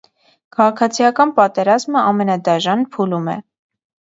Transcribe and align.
Քաղաքացիական 0.55 1.33
պատերազմը 1.41 2.03
ամենադաժան 2.13 2.85
փուլում 2.97 3.29
է։ 3.37 3.37